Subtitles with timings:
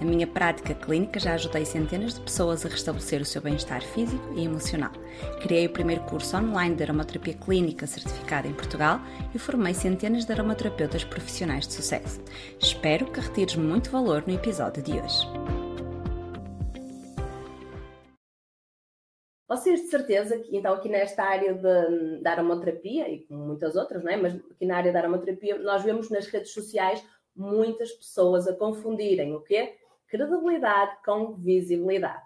[0.00, 4.32] Na minha prática clínica já ajudei centenas de pessoas a restabelecer o seu bem-estar físico
[4.34, 4.92] e emocional.
[5.42, 8.98] Criei o primeiro curso online de aromaterapia clínica certificado em Portugal
[9.34, 12.18] e formei centenas de aromaterapeutas profissionais de sucesso.
[12.58, 15.28] Espero que retires muito valor no episódio de hoje.
[19.46, 24.02] Vocês de certeza que, então, aqui nesta área de, da aromaterapia, e com muitas outras,
[24.02, 24.16] não é?
[24.16, 27.04] mas aqui na área da aromaterapia, nós vemos nas redes sociais
[27.36, 29.74] muitas pessoas a confundirem o quê?
[30.10, 32.22] Credibilidade com visibilidade,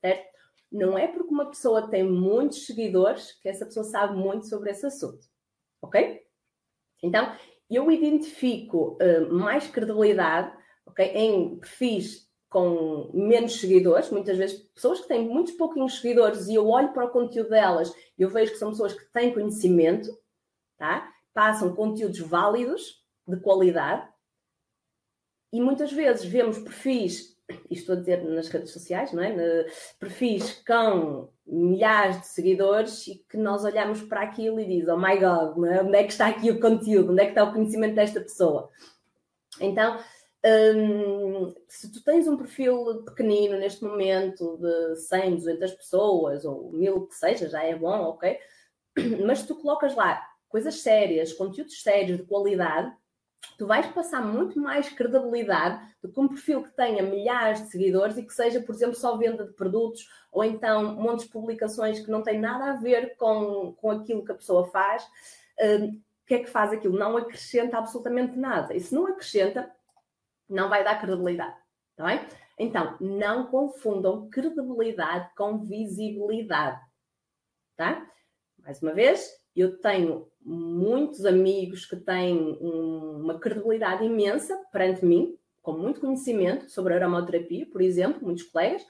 [0.00, 0.36] certo?
[0.72, 4.86] Não é porque uma pessoa tem muitos seguidores que essa pessoa sabe muito sobre esse
[4.86, 5.26] assunto,
[5.80, 6.22] ok?
[7.02, 7.36] Então,
[7.70, 10.52] eu identifico uh, mais credibilidade
[10.86, 16.54] okay, em perfis com menos seguidores, muitas vezes pessoas que têm muitos pouquinhos seguidores e
[16.54, 20.08] eu olho para o conteúdo delas e eu vejo que são pessoas que têm conhecimento,
[20.78, 21.12] tá?
[21.34, 24.08] passam conteúdos válidos, de qualidade,
[25.52, 27.35] e muitas vezes vemos perfis,
[27.70, 29.66] estou a dizer nas redes sociais, não é?
[29.98, 35.16] Perfis com milhares de seguidores e que nós olhamos para aquilo e diz, oh my
[35.18, 35.82] god, é?
[35.82, 37.12] onde é que está aqui o conteúdo?
[37.12, 38.68] Onde é que está o conhecimento desta pessoa?
[39.60, 39.98] Então,
[40.44, 47.06] hum, se tu tens um perfil pequenino neste momento de 100, 200 pessoas ou mil
[47.06, 48.38] que seja, já é bom, ok?
[49.24, 52.92] Mas tu colocas lá coisas sérias, conteúdos sérios de qualidade,
[53.56, 58.16] tu vais passar muito mais credibilidade do que um perfil que tenha milhares de seguidores
[58.16, 62.10] e que seja, por exemplo, só venda de produtos ou então montes de publicações que
[62.10, 65.06] não têm nada a ver com, com aquilo que a pessoa faz.
[65.60, 66.98] Hum, o que é que faz aquilo?
[66.98, 68.74] Não acrescenta absolutamente nada.
[68.74, 69.70] E se não acrescenta,
[70.48, 71.56] não vai dar credibilidade.
[71.96, 72.20] Tá bem?
[72.58, 76.80] Então, não confundam credibilidade com visibilidade.
[77.76, 78.06] Tá?
[78.58, 85.72] Mais uma vez, eu tenho muitos amigos que têm uma credibilidade imensa perante mim, com
[85.72, 88.84] muito conhecimento sobre aromaterapia, por exemplo, muitos colegas,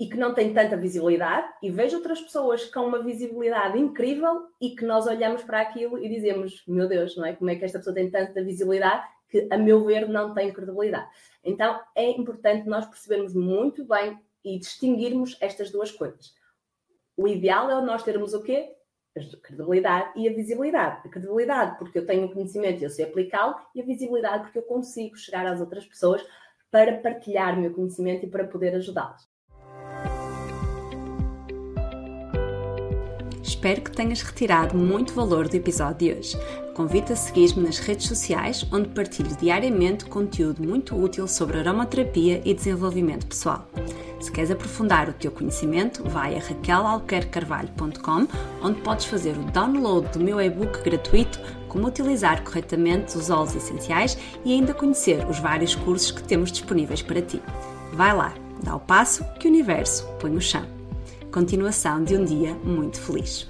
[0.00, 4.74] e que não têm tanta visibilidade, e vejo outras pessoas com uma visibilidade incrível e
[4.74, 7.34] que nós olhamos para aquilo e dizemos: Meu Deus, não é?
[7.34, 11.08] Como é que esta pessoa tem tanta visibilidade que, a meu ver, não tem credibilidade?
[11.44, 16.34] Então é importante nós percebermos muito bem e distinguirmos estas duas coisas.
[17.16, 18.74] O ideal é nós termos o quê?
[19.16, 21.00] A credibilidade e a visibilidade.
[21.04, 24.62] A credibilidade porque eu tenho conhecimento e eu sei aplicá-lo, e a visibilidade porque eu
[24.62, 26.24] consigo chegar às outras pessoas
[26.70, 29.30] para partilhar o meu conhecimento e para poder ajudá-las.
[33.42, 36.36] Espero que tenhas retirado muito valor do episódio de hoje.
[36.74, 42.54] Convido a seguir-me nas redes sociais, onde partilho diariamente conteúdo muito útil sobre aromaterapia e
[42.54, 43.68] desenvolvimento pessoal.
[44.22, 48.28] Se queres aprofundar o teu conhecimento, vai a raquelalquercarvalho.com,
[48.62, 54.16] onde podes fazer o download do meu e-book gratuito Como utilizar corretamente os óleos essenciais
[54.44, 57.42] e ainda conhecer os vários cursos que temos disponíveis para ti.
[57.94, 60.64] Vai lá, dá o passo que o universo põe no chão.
[61.32, 63.48] Continuação de um dia muito feliz.